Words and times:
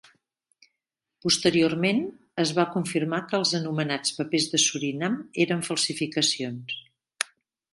Posteriorment, 1.25 1.99
es 2.43 2.53
va 2.59 2.65
confirmar 2.77 3.19
que 3.33 3.37
els 3.41 3.51
anomenats 3.59 4.17
papers 4.21 4.49
de 4.55 4.61
Surinam 4.65 5.21
eren 5.47 5.63
falsificacions. 5.69 6.75